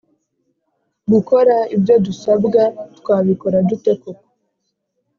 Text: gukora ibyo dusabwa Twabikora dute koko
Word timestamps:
gukora 1.13 1.55
ibyo 1.75 1.95
dusabwa 2.05 2.61
Twabikora 2.97 3.57
dute 3.67 3.93
koko 4.01 4.25